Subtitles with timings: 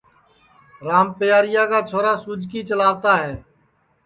[0.87, 3.33] رام پیاریا کا چھورا سُوجکی چلاوتا ہے